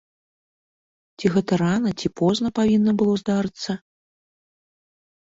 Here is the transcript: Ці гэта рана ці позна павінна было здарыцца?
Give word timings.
Ці 1.19 1.25
гэта 1.35 1.53
рана 1.63 1.89
ці 1.99 2.13
позна 2.23 2.47
павінна 2.63 2.91
было 3.05 3.13
здарыцца? 3.27 3.81